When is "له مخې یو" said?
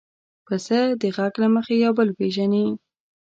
1.43-1.91